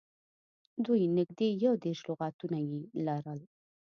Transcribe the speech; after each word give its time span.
دوی 0.85 1.01
نږدې 1.17 1.49
یو 1.65 1.73
دېرش 1.83 2.01
لغاتونه 2.09 2.57
یې 2.69 2.79
لرل. 3.05 3.39